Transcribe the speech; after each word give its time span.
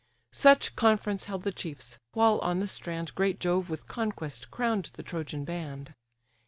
Such 0.33 0.75
conference 0.75 1.25
held 1.25 1.43
the 1.43 1.51
chiefs; 1.51 1.99
while 2.13 2.39
on 2.39 2.59
the 2.59 2.65
strand 2.65 3.13
Great 3.13 3.39
Jove 3.39 3.69
with 3.69 3.85
conquest 3.85 4.49
crown'd 4.49 4.89
the 4.95 5.03
Trojan 5.03 5.45
band. 5.45 5.93